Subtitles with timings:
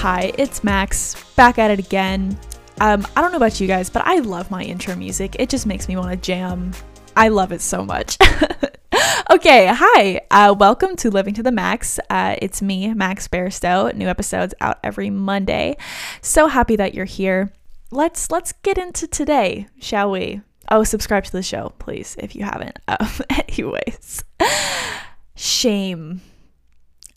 [0.00, 2.38] Hi, it's Max, back at it again.
[2.80, 5.36] Um, I don't know about you guys, but I love my intro music.
[5.38, 6.72] It just makes me want to jam.
[7.14, 8.16] I love it so much.
[9.30, 10.22] okay, hi.
[10.30, 12.00] Uh, welcome to Living to the Max.
[12.08, 13.94] Uh, it's me, Max Bairstow.
[13.94, 15.76] New episodes out every Monday.
[16.22, 17.52] So happy that you're here.
[17.90, 20.40] Let's let's get into today, shall we?
[20.70, 22.78] Oh, subscribe to the show, please, if you haven't.
[22.88, 23.10] Um,
[23.50, 24.24] anyways,
[25.34, 26.22] shame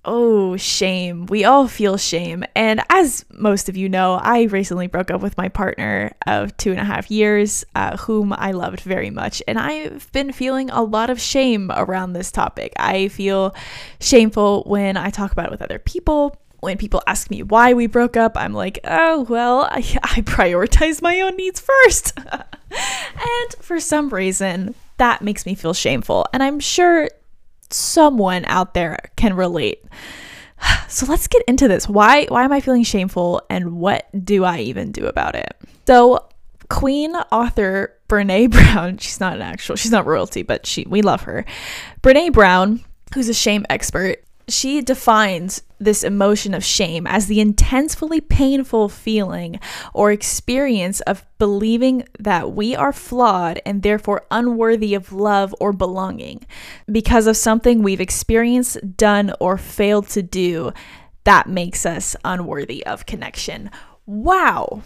[0.06, 1.28] Oh, shame.
[1.28, 2.44] We all feel shame.
[2.56, 6.72] And as most of you know, I recently broke up with my partner of two
[6.72, 9.42] and a half years, uh, whom I loved very much.
[9.48, 12.74] And I've been feeling a lot of shame around this topic.
[12.78, 13.56] I feel
[14.02, 16.36] shameful when I talk about it with other people.
[16.60, 21.02] When people ask me why we broke up, I'm like, oh, well, I, I prioritize
[21.02, 22.18] my own needs first.
[22.30, 26.26] and for some reason, that makes me feel shameful.
[26.34, 27.10] And I'm sure
[27.74, 29.84] someone out there can relate.
[30.88, 31.90] So let's get into this.
[31.90, 35.58] Why why am I feeling shameful and what do I even do about it?
[35.88, 36.26] So
[36.70, 41.24] Queen author Brené Brown, she's not an actual, she's not royalty, but she we love
[41.24, 41.46] her.
[42.02, 42.80] Brené Brown,
[43.14, 49.60] who's a shame expert, she defines this emotion of shame as the intensely painful feeling
[49.94, 56.46] or experience of believing that we are flawed and therefore unworthy of love or belonging
[56.92, 60.72] because of something we've experienced, done, or failed to do
[61.24, 63.72] that makes us unworthy of connection.
[64.06, 64.84] Wow.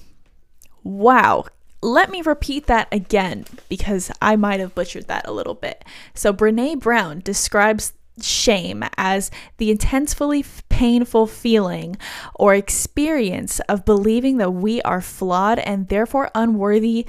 [0.84, 1.46] Wow.
[1.82, 5.86] Let me repeat that again because I might have butchered that a little bit.
[6.14, 11.98] So, Brené Brown describes shame as the intensely painful feeling
[12.36, 17.06] or experience of believing that we are flawed and therefore unworthy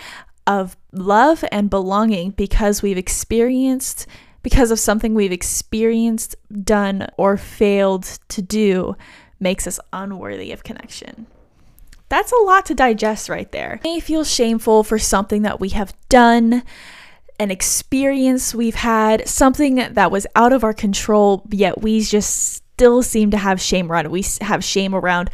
[0.47, 4.07] of love and belonging because we've experienced
[4.43, 8.97] because of something we've experienced, done, or failed to do
[9.41, 11.27] makes us unworthy of connection.
[12.09, 13.81] That's a lot to digest right there.
[13.85, 16.63] We may feel shameful for something that we have done,
[17.39, 23.03] an experience we've had, something that was out of our control, yet we just still
[23.03, 24.09] seem to have shame around.
[24.09, 25.31] We have shame around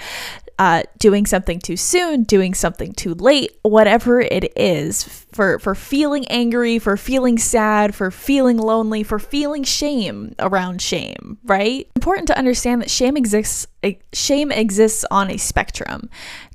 [0.59, 6.27] uh, doing something too soon, doing something too late, whatever it is, for for feeling
[6.29, 11.89] angry, for feeling sad, for feeling lonely, for feeling shame around shame, right?
[11.97, 13.67] Important to understand that shame exists
[14.13, 16.09] shame exists on a spectrum,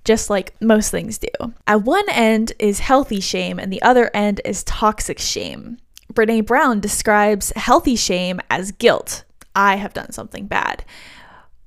[0.06, 1.54] just like most things do.
[1.68, 5.78] At one end is healthy shame and the other end is toxic shame.
[6.14, 9.24] Brené Brown describes healthy shame as guilt.
[9.56, 10.86] I have done something bad.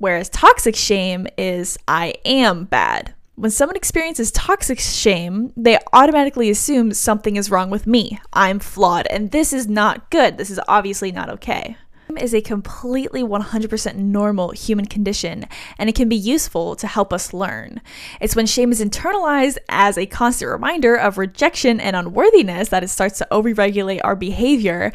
[0.03, 3.15] Whereas toxic shame is I am bad.
[3.37, 8.19] When someone experiences toxic shame, they automatically assume something is wrong with me.
[8.33, 10.39] I'm flawed, and this is not good.
[10.39, 11.77] This is obviously not okay
[12.21, 15.47] is a completely 100% normal human condition
[15.79, 17.81] and it can be useful to help us learn.
[18.21, 22.89] It's when shame is internalized as a constant reminder of rejection and unworthiness that it
[22.89, 24.93] starts to overregulate our behavior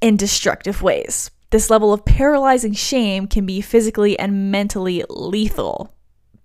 [0.00, 1.32] in destructive ways.
[1.50, 5.92] This level of paralyzing shame can be physically and mentally lethal.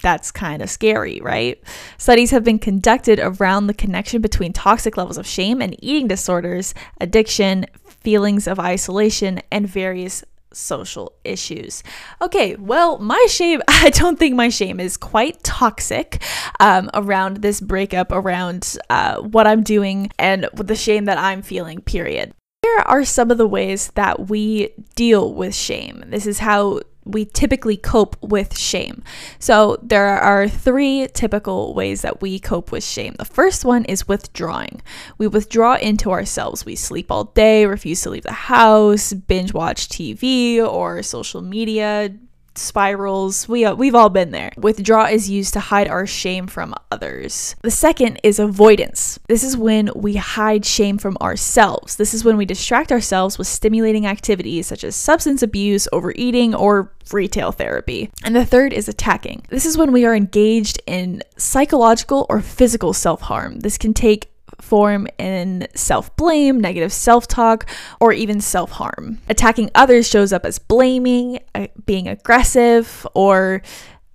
[0.01, 1.61] That's kind of scary, right?
[1.97, 6.73] Studies have been conducted around the connection between toxic levels of shame and eating disorders,
[6.99, 10.23] addiction, feelings of isolation, and various
[10.53, 11.83] social issues.
[12.21, 16.21] Okay, well, my shame, I don't think my shame is quite toxic
[16.59, 21.81] um, around this breakup, around uh, what I'm doing, and the shame that I'm feeling,
[21.81, 22.33] period.
[22.63, 26.03] Here are some of the ways that we deal with shame.
[26.07, 29.03] This is how we typically cope with shame.
[29.39, 33.15] So, there are three typical ways that we cope with shame.
[33.17, 34.83] The first one is withdrawing.
[35.17, 36.63] We withdraw into ourselves.
[36.63, 42.15] We sleep all day, refuse to leave the house, binge watch TV or social media,
[42.61, 43.47] spirals.
[43.47, 44.51] We uh, we've all been there.
[44.57, 47.55] Withdraw is used to hide our shame from others.
[47.61, 49.19] The second is avoidance.
[49.27, 51.95] This is when we hide shame from ourselves.
[51.95, 56.93] This is when we distract ourselves with stimulating activities such as substance abuse, overeating, or
[57.11, 58.09] retail therapy.
[58.23, 59.45] And the third is attacking.
[59.49, 63.59] This is when we are engaged in psychological or physical self-harm.
[63.59, 64.30] This can take
[64.61, 67.69] form in self blame, negative self talk,
[67.99, 69.19] or even self harm.
[69.29, 73.61] Attacking others shows up as blaming, uh, being aggressive, or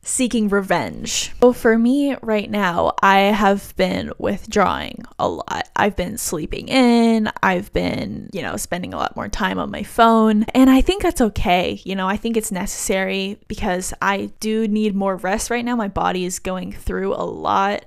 [0.07, 1.33] seeking revenge.
[1.41, 5.69] So for me right now, I have been withdrawing a lot.
[5.75, 9.83] I've been sleeping in, I've been, you know, spending a lot more time on my
[9.83, 11.81] phone, and I think that's okay.
[11.85, 15.75] You know, I think it's necessary because I do need more rest right now.
[15.75, 17.85] My body is going through a lot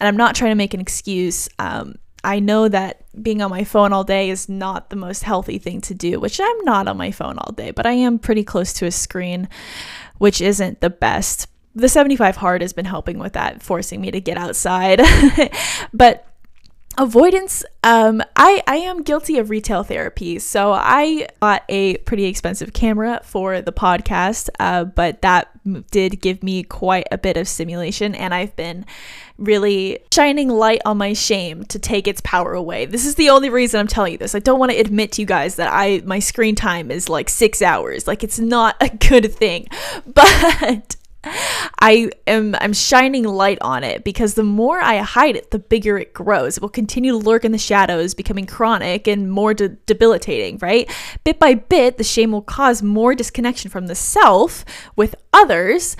[0.00, 1.48] and I'm not trying to make an excuse.
[1.58, 5.58] Um, I know that being on my phone all day is not the most healthy
[5.58, 8.42] thing to do, which I'm not on my phone all day, but I am pretty
[8.42, 9.48] close to a screen,
[10.18, 11.48] which isn't the best.
[11.74, 15.02] the 75 hard has been helping with that, forcing me to get outside.
[15.92, 16.26] but
[16.96, 22.72] avoidance um i i am guilty of retail therapy so i bought a pretty expensive
[22.72, 25.50] camera for the podcast uh, but that
[25.90, 28.86] did give me quite a bit of stimulation and i've been
[29.36, 33.50] really shining light on my shame to take its power away this is the only
[33.50, 36.00] reason i'm telling you this i don't want to admit to you guys that i
[36.04, 39.66] my screen time is like six hours like it's not a good thing
[40.06, 40.96] but
[41.78, 45.98] I am I'm shining light on it because the more I hide it, the bigger
[45.98, 46.56] it grows.
[46.56, 50.90] It will continue to lurk in the shadows, becoming chronic and more de- debilitating, right?
[51.24, 54.64] Bit by bit, the shame will cause more disconnection from the self
[54.96, 55.96] with others.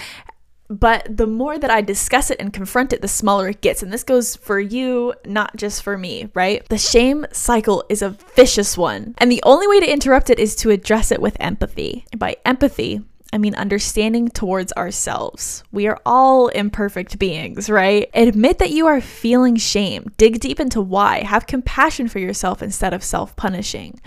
[0.69, 3.83] But the more that I discuss it and confront it, the smaller it gets.
[3.83, 6.67] And this goes for you, not just for me, right?
[6.69, 9.15] The shame cycle is a vicious one.
[9.19, 12.07] And the only way to interrupt it is to address it with empathy.
[12.13, 13.03] And by empathy,
[13.33, 15.65] I mean, understanding towards ourselves.
[15.73, 18.09] We are all imperfect beings, right?
[18.15, 20.13] Admit that you are feeling shame.
[20.17, 21.25] Dig deep into why.
[21.25, 24.01] Have compassion for yourself instead of self punishing.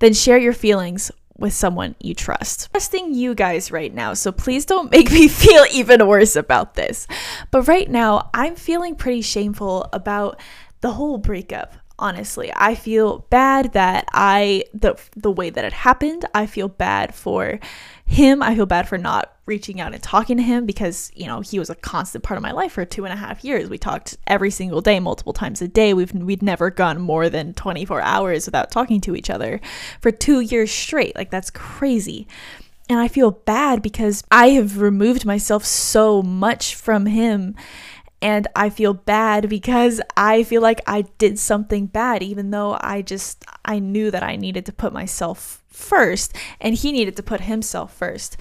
[0.00, 2.70] Then share your feelings with someone you trust.
[2.72, 7.06] Trusting you guys right now, so please don't make me feel even worse about this.
[7.50, 10.40] But right now, I'm feeling pretty shameful about
[10.80, 16.24] the whole breakup honestly i feel bad that i the the way that it happened
[16.34, 17.58] i feel bad for
[18.06, 18.40] him.
[18.40, 21.58] I feel bad for not reaching out and talking to him because you know he
[21.58, 23.68] was a constant part of my life for two and a half years.
[23.68, 25.92] We talked every single day multiple times a day.
[25.92, 29.60] We've we'd never gone more than 24 hours without talking to each other
[30.00, 31.16] for two years straight.
[31.16, 32.28] Like that's crazy.
[32.88, 37.56] And i feel bad because i have removed myself so much from him
[38.22, 43.02] and I feel bad because I feel like I did something bad, even though I
[43.02, 47.42] just, I knew that I needed to put myself first and he needed to put
[47.42, 48.36] himself first.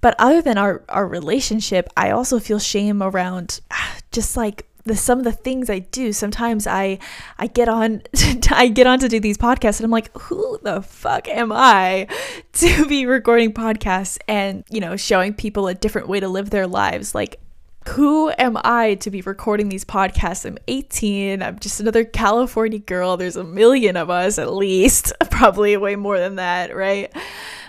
[0.00, 3.60] But other than our, our relationship, I also feel shame around
[4.12, 6.12] just like the some of the things I do.
[6.12, 7.00] Sometimes I
[7.38, 8.02] I get on
[8.50, 12.06] I get on to do these podcasts and I'm like, who the fuck am I
[12.52, 16.68] to be recording podcasts and, you know, showing people a different way to live their
[16.68, 17.14] lives?
[17.14, 17.40] Like
[17.88, 20.44] who am I to be recording these podcasts?
[20.44, 21.42] I'm 18.
[21.42, 23.16] I'm just another California girl.
[23.16, 27.12] There's a million of us at least, probably way more than that, right?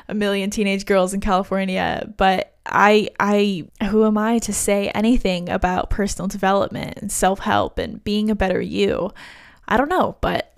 [0.07, 5.49] A million teenage girls in California, but I I who am I to say anything
[5.49, 9.11] about personal development and self-help and being a better you?
[9.67, 10.56] I don't know, but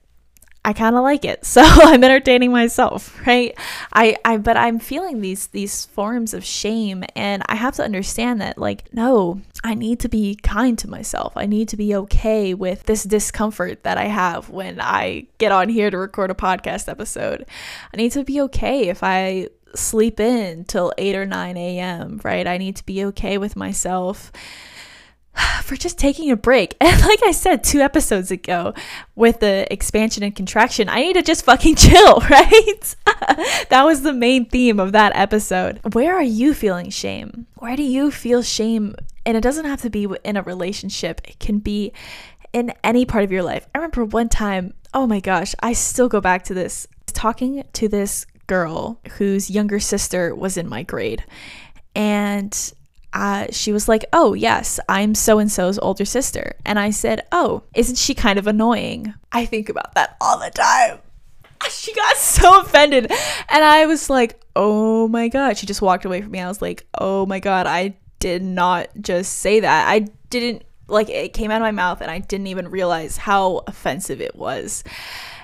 [0.64, 1.46] I kind of like it.
[1.50, 3.58] So I'm entertaining myself, right?
[3.92, 8.40] I, I, but I'm feeling these, these forms of shame and I have to understand
[8.42, 11.34] that like, no, I need to be kind to myself.
[11.36, 15.70] I need to be okay with this discomfort that I have when I get on
[15.70, 17.46] here to record a podcast episode.
[17.94, 22.46] I need to be okay if I sleep in till 8 or 9 a.m., right?
[22.48, 24.32] I need to be okay with myself
[25.70, 26.76] for just taking a break.
[26.90, 28.74] And like I said two episodes ago
[29.16, 32.96] with the expansion and contraction, I need to just fucking chill, right?
[33.70, 35.80] that was the main theme of that episode.
[35.94, 37.46] Where are you feeling shame?
[37.58, 38.96] Where do you feel shame?
[39.26, 41.94] And it doesn't have to be in a relationship, it can be
[42.52, 43.68] in any part of your life.
[43.76, 47.88] I remember one time, oh my gosh, I still go back to this, talking to
[47.88, 51.24] this girl whose younger sister was in my grade.
[51.94, 52.74] And
[53.14, 56.56] uh, she was like, Oh, yes, I'm so and so's older sister.
[56.66, 59.14] And I said, Oh, isn't she kind of annoying?
[59.32, 61.00] I think about that all the time.
[61.70, 63.12] She got so offended.
[63.50, 65.58] And I was like, Oh my God.
[65.58, 66.40] She just walked away from me.
[66.40, 69.90] I was like, Oh my God, I did not just say that.
[69.90, 73.64] I didn't, like, it came out of my mouth and I didn't even realize how
[73.68, 74.86] offensive it was.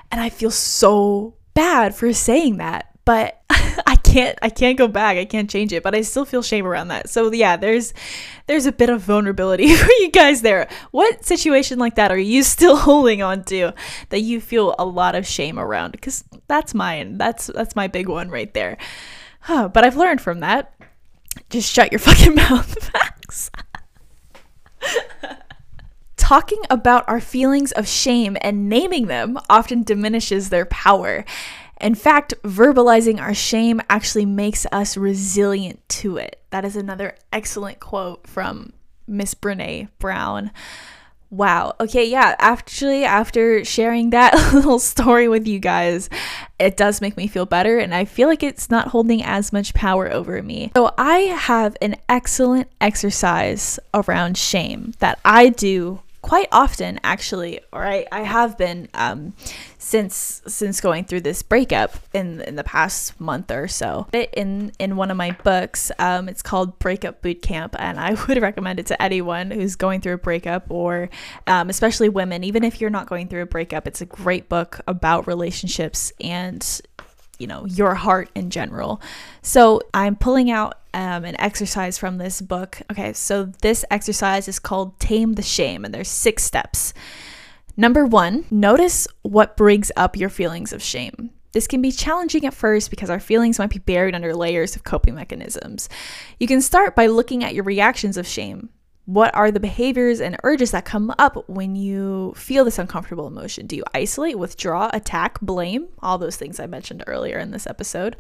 [0.10, 3.40] And I feel so bad for saying that but
[4.16, 5.18] can't I can't go back.
[5.18, 7.10] I can't change it, but I still feel shame around that.
[7.10, 7.94] So yeah, there's
[8.48, 10.70] there's a bit of vulnerability for you guys there.
[10.92, 13.74] What situation like that are you still holding on to
[14.10, 16.02] that you feel a lot of shame around?
[16.02, 17.18] Cuz that's mine.
[17.18, 18.78] That's that's my big one right there.
[19.42, 20.74] Huh, but I've learned from that.
[21.50, 23.52] Just shut your fucking mouth, Max.
[26.16, 31.26] Talking about our feelings of shame and naming them often diminishes their power.
[31.82, 36.42] In fact, verbalizing our shame actually makes us resilient to it.
[36.52, 38.74] That is another excellent quote from
[39.08, 40.52] Miss Brené Brown.
[41.30, 41.76] Wow.
[41.82, 46.10] Okay, yeah, actually, after sharing that little story with you guys,
[46.60, 49.74] it does make me feel better, and I feel like it's not holding as much
[49.74, 50.72] power over me.
[50.76, 57.86] So, I have an excellent exercise around shame that I do quite often actually or
[57.86, 59.36] I, I have been um,
[59.78, 64.08] since since going through this breakup in in the past month or so.
[64.12, 68.42] In in one of my books um, it's called breakup boot camp and i would
[68.42, 71.12] recommend it to anyone who's going through a breakup or
[71.46, 72.44] um, especially women.
[72.44, 76.82] Even if you're not going through a breakup it's a great book about relationships and
[77.40, 79.02] you know your heart in general
[79.42, 82.82] so i'm pulling out um, an exercise from this book.
[82.90, 86.94] Okay, so this exercise is called Tame the Shame, and there's six steps.
[87.76, 91.32] Number one, notice what brings up your feelings of shame.
[91.52, 94.86] This can be challenging at first because our feelings might be buried under layers of
[94.86, 95.90] coping mechanisms.
[96.40, 98.70] You can start by looking at your reactions of shame.
[99.06, 103.68] What are the behaviors and urges that come up when you feel this uncomfortable emotion?
[103.68, 105.88] Do you isolate, withdraw, attack, blame?
[106.02, 108.16] All those things I mentioned earlier in this episode.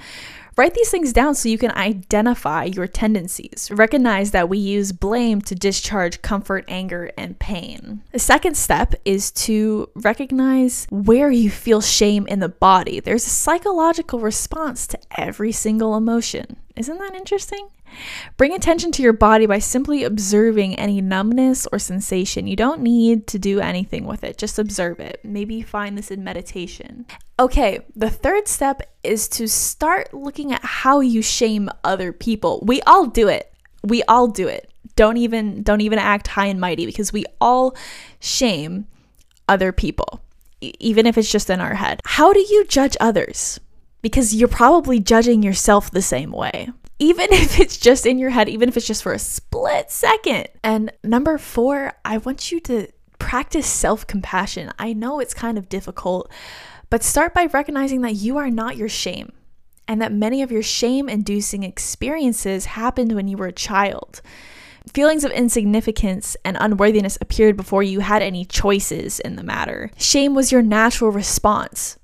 [0.56, 3.70] Write these things down so you can identify your tendencies.
[3.74, 8.04] Recognize that we use blame to discharge comfort, anger, and pain.
[8.12, 13.00] The second step is to recognize where you feel shame in the body.
[13.00, 16.58] There's a psychological response to every single emotion.
[16.75, 17.70] Isn't that interesting?
[18.36, 22.48] Bring attention to your body by simply observing any numbness or sensation.
[22.48, 25.22] You don't need to do anything with it, just observe it.
[25.24, 27.05] Maybe find this in meditation.
[27.39, 32.62] Okay, the third step is to start looking at how you shame other people.
[32.65, 33.53] We all do it.
[33.84, 34.70] We all do it.
[34.96, 37.75] Don't even don't even act high and mighty because we all
[38.20, 38.88] shame
[39.48, 40.22] other people,
[40.62, 42.01] even if it's just in our head.
[42.05, 43.60] How do you judge others?
[44.06, 46.70] Because you're probably judging yourself the same way
[47.00, 50.48] even if it's just in your head, even if it's just for a split second.
[50.64, 52.88] And number four, I want you to
[53.20, 54.72] practice self compassion.
[54.80, 56.32] I know it's kind of difficult,
[56.90, 59.32] but start by recognizing that you are not your shame
[59.88, 64.22] and that many of your shame inducing experiences happened when you were a child.
[64.94, 69.90] Feelings of insignificance and unworthiness appeared before you had any choices in the matter.
[69.98, 71.98] Shame was your natural response.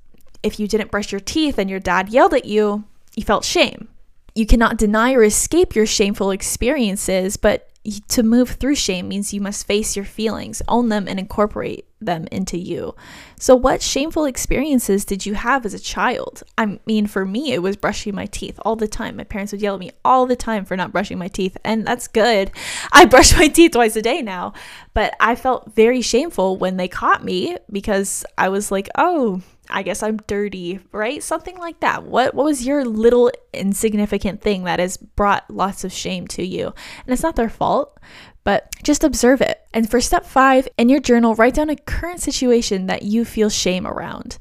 [0.44, 3.88] If you didn't brush your teeth and your dad yelled at you, you felt shame
[4.36, 7.68] you cannot deny or escape your shameful experiences, but
[8.10, 12.28] to move through shame means you must face your feelings, own them, and incorporate them
[12.32, 12.96] into you.
[13.40, 16.44] So, what shameful experiences did you have as a child?
[16.60, 19.16] I mean, for me, it was brushing my teeth all the time.
[19.16, 21.86] My parents would yell at me all the time for not brushing my teeth, and
[21.86, 22.52] that's good.
[22.92, 24.54] I brush my teeth twice a day now,
[24.94, 29.84] but I felt very shameful when they caught me because I was like, oh, I
[29.84, 31.22] guess I'm dirty, right?
[31.22, 32.04] Something like that.
[32.04, 36.68] What what was your little insignificant thing that has brought lots of shame to you?
[36.68, 37.98] And it's not their fault,
[38.44, 39.62] but just observe it.
[39.74, 43.50] And for step 5, in your journal, write down a current situation that you feel
[43.50, 44.38] shame around.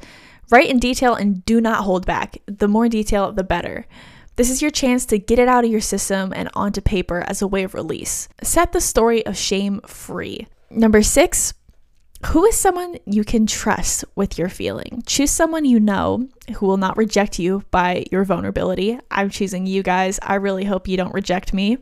[0.50, 2.38] Write in detail and do not hold back.
[2.46, 3.86] The more detail, the better.
[4.36, 7.42] This is your chance to get it out of your system and onto paper as
[7.42, 8.28] a way of release.
[8.42, 10.46] Set the story of shame free.
[10.70, 11.52] Number six,
[12.26, 15.02] who is someone you can trust with your feeling?
[15.06, 18.98] Choose someone you know who will not reject you by your vulnerability.
[19.10, 20.20] I'm choosing you guys.
[20.22, 21.78] I really hope you don't reject me.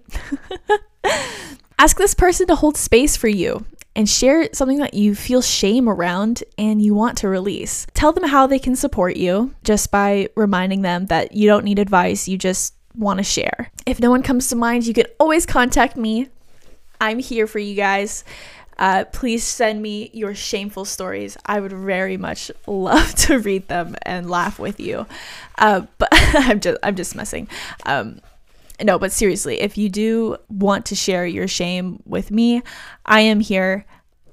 [1.79, 3.65] Ask this person to hold space for you
[3.95, 7.87] and share something that you feel shame around and you want to release.
[7.95, 11.81] Tell them how they can support you just by reminding them that you don't need
[11.81, 13.71] advice, you just want to share.
[13.87, 16.29] If no one comes to mind, you can always contact me.
[17.01, 18.25] I'm here for you guys.
[18.79, 21.37] Uh, please send me your shameful stories.
[21.45, 25.07] I would very much love to read them and laugh with you.
[25.59, 27.49] Uh, but I'm just I'm just messing.
[27.87, 28.21] Um,
[28.83, 32.63] no, but seriously, if you do want to share your shame with me,
[33.05, 33.85] I am here.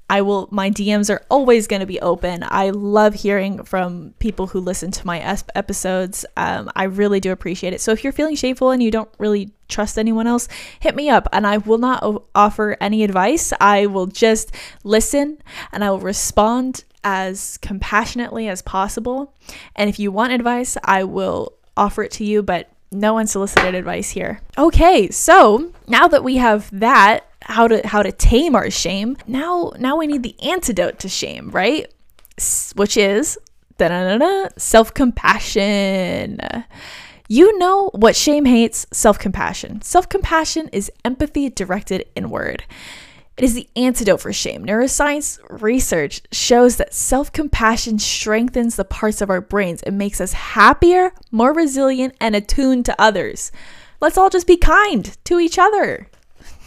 [0.08, 2.44] I will, my DMs are always going to be open.
[2.46, 5.20] I love hearing from people who listen to my
[5.54, 6.24] episodes.
[6.36, 7.80] Um, I really do appreciate it.
[7.80, 10.48] So if you're feeling shameful and you don't really trust anyone else,
[10.78, 13.52] hit me up and I will not o- offer any advice.
[13.60, 14.52] I will just
[14.84, 15.38] listen
[15.72, 19.34] and I will respond as compassionately as possible.
[19.74, 24.10] And if you want advice, I will offer it to you, but no unsolicited advice
[24.10, 24.40] here.
[24.56, 29.16] Okay, so now that we have that, how to how to tame our shame.
[29.26, 31.92] Now now we need the antidote to shame, right?
[32.74, 33.38] Which is
[33.78, 36.38] self-compassion.
[37.28, 38.86] You know what shame hates?
[38.92, 39.82] Self-compassion.
[39.82, 42.62] Self-compassion is empathy directed inward.
[43.36, 44.64] It is the antidote for shame.
[44.64, 49.82] Neuroscience research shows that self compassion strengthens the parts of our brains.
[49.82, 53.52] It makes us happier, more resilient, and attuned to others.
[54.00, 56.08] Let's all just be kind to each other.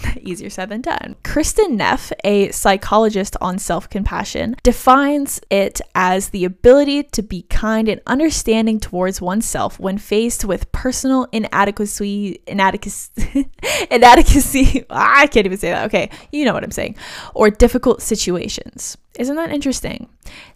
[0.21, 1.15] Easier said than done.
[1.23, 7.89] Kristin Neff, a psychologist on self compassion, defines it as the ability to be kind
[7.89, 13.49] and understanding towards oneself when faced with personal inadequacy, inadequacy,
[13.91, 14.85] inadequacy.
[14.89, 15.85] I can't even say that.
[15.85, 16.95] Okay, you know what I'm saying.
[17.33, 18.97] Or difficult situations.
[19.17, 20.07] Isn't that interesting?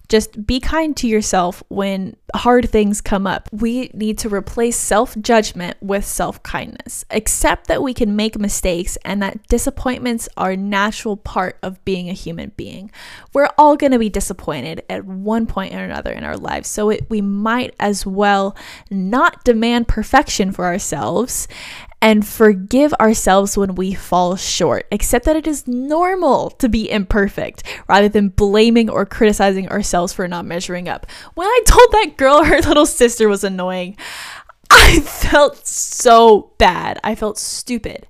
[0.10, 3.50] Just be kind to yourself when hard things come up.
[3.51, 7.05] We need to replace self judgment with self kindness.
[7.10, 12.10] Accept that we can make mistakes and that disappointments are a natural part of being
[12.10, 12.91] a human being.
[13.33, 16.89] We're all going to be disappointed at one point or another in our lives, so
[16.89, 18.55] it, we might as well
[18.91, 21.48] not demand perfection for ourselves
[22.03, 24.86] and forgive ourselves when we fall short.
[24.91, 30.27] Accept that it is normal to be imperfect rather than blaming or criticizing ourselves for
[30.27, 31.07] not measuring up.
[31.36, 33.95] When I told that girl her little sister was annoying,
[34.69, 37.00] I felt so bad.
[37.05, 38.05] I felt stupid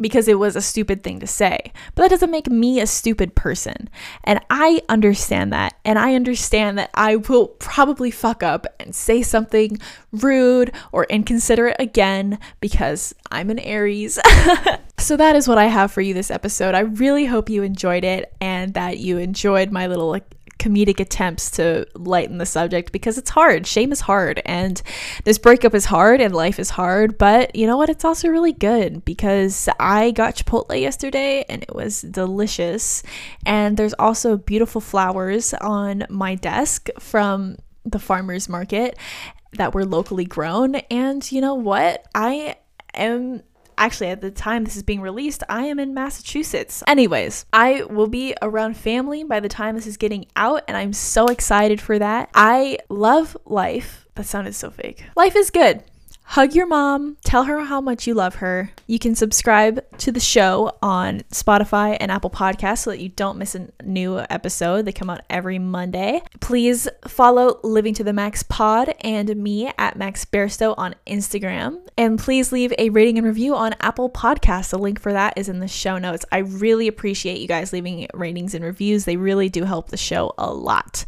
[0.00, 1.72] because it was a stupid thing to say.
[1.94, 3.88] But that doesn't make me a stupid person.
[4.24, 5.74] And I understand that.
[5.84, 9.78] And I understand that I will probably fuck up and say something
[10.12, 14.18] rude or inconsiderate again because I'm an Aries.
[14.98, 16.74] so that is what I have for you this episode.
[16.74, 20.10] I really hope you enjoyed it and that you enjoyed my little
[20.58, 23.66] comedic attempts to lighten the subject because it's hard.
[23.66, 24.80] Shame is hard, and
[25.24, 27.18] this breakup is hard, and life is hard.
[27.18, 27.88] But you know what?
[27.88, 33.02] It's also really good because I got Chipotle yesterday and it was delicious.
[33.46, 38.98] And there's also beautiful flowers on my desk from the farmer's market
[39.52, 40.76] that were locally grown.
[40.90, 42.06] And you know what?
[42.14, 42.56] I
[42.94, 43.42] am
[43.78, 46.82] actually at the time this is being released i am in massachusetts.
[46.86, 50.92] Anyways i will be around family by the time this is getting out and i'm
[50.92, 52.30] so excited for that.
[52.34, 54.06] I love life.
[54.14, 55.02] That sounded so fake.
[55.16, 55.82] Life is good
[56.24, 58.70] hug your mom, tell her how much you love her.
[58.86, 63.38] You can subscribe to the show on Spotify and Apple Podcasts so that you don't
[63.38, 64.84] miss a new episode.
[64.84, 66.22] They come out every Monday.
[66.40, 71.80] Please follow Living to the Max Pod and me at Max Bairstow on Instagram.
[71.96, 74.70] And please leave a rating and review on Apple Podcasts.
[74.70, 76.24] The link for that is in the show notes.
[76.32, 80.32] I really appreciate you guys leaving ratings and reviews, they really do help the show
[80.38, 81.04] a lot.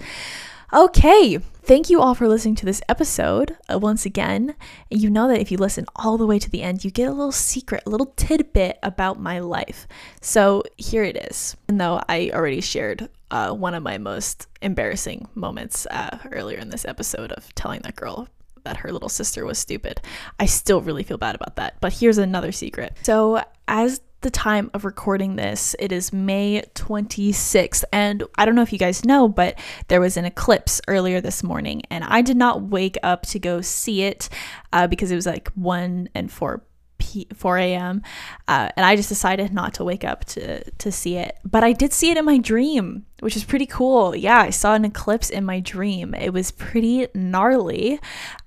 [0.72, 4.56] Okay, thank you all for listening to this episode uh, once again.
[4.90, 7.12] You know that if you listen all the way to the end, you get a
[7.12, 9.86] little secret, a little tidbit about my life.
[10.20, 11.56] So here it is.
[11.68, 16.70] And though I already shared uh, one of my most embarrassing moments uh, earlier in
[16.70, 18.28] this episode of telling that girl
[18.66, 20.00] that her little sister was stupid.
[20.38, 21.76] I still really feel bad about that.
[21.80, 22.96] But here's another secret.
[23.02, 27.84] So, as the time of recording this, it is May 26th.
[27.92, 29.56] And I don't know if you guys know, but
[29.88, 33.60] there was an eclipse earlier this morning, and I did not wake up to go
[33.60, 34.28] see it
[34.72, 36.60] uh, because it was like 1 and 4
[36.98, 38.02] P- 4 a.m.
[38.48, 41.38] Uh, and I just decided not to wake up to to see it.
[41.44, 44.14] But I did see it in my dream, which is pretty cool.
[44.14, 46.14] Yeah, I saw an eclipse in my dream.
[46.14, 48.00] It was pretty gnarly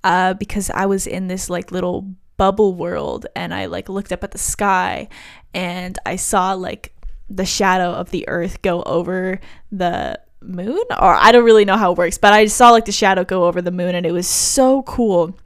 [0.04, 4.24] uh, because I was in this like little bubble world and I like looked up
[4.24, 5.10] at the sky
[5.54, 6.94] and I saw like
[7.30, 11.92] the shadow of the earth go over the moon or I don't really know how
[11.92, 14.26] it works, but I saw like the shadow go over the moon and it was
[14.26, 15.38] so cool.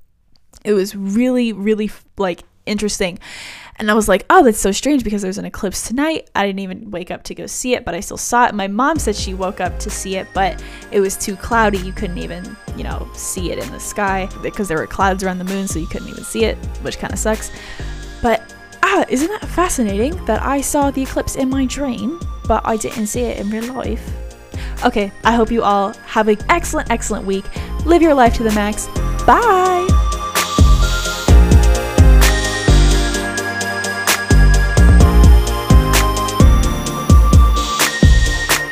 [0.63, 3.19] It was really really like interesting.
[3.77, 6.29] And I was like, oh, that's so strange because there's an eclipse tonight.
[6.35, 8.53] I didn't even wake up to go see it, but I still saw it.
[8.53, 11.79] My mom said she woke up to see it, but it was too cloudy.
[11.79, 15.39] You couldn't even, you know, see it in the sky because there were clouds around
[15.39, 17.51] the moon, so you couldn't even see it, which kind of sucks.
[18.21, 22.77] But ah, isn't that fascinating that I saw the eclipse in my dream, but I
[22.77, 24.07] didn't see it in real life?
[24.85, 27.45] Okay, I hope you all have an excellent, excellent week.
[27.85, 28.87] Live your life to the max.
[29.25, 30.12] Bye!